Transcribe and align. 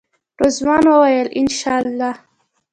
رضوان 0.41 0.83
وویل 0.91 1.27
انشاالله. 1.39 2.13